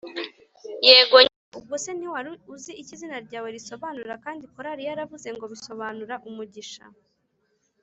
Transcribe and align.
Yego 0.87 1.17
nyine 1.23 1.49
Ubwo 1.59 1.75
se 1.83 1.91
ntiwari 1.97 2.29
uzi 2.53 2.71
icyo 2.81 2.91
izina 2.95 3.17
ryawe 3.25 3.49
risobanura, 3.55 4.13
kandi 4.25 4.43
karoli 4.53 4.81
yaravuze 4.89 5.27
ngo 5.35 5.45
bisobanura 5.53 6.15
umugisha 6.29 6.83